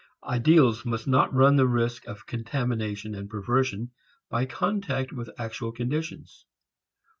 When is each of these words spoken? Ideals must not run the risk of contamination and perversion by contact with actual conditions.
Ideals 0.27 0.83
must 0.83 1.07
not 1.07 1.31
run 1.31 1.57
the 1.57 1.67
risk 1.67 2.07
of 2.07 2.25
contamination 2.25 3.13
and 3.13 3.29
perversion 3.29 3.91
by 4.31 4.47
contact 4.47 5.13
with 5.13 5.29
actual 5.37 5.71
conditions. 5.71 6.43